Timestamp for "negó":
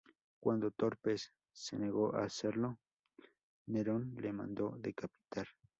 1.77-2.15